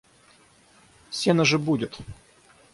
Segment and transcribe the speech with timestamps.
[1.11, 1.99] Сено же будет!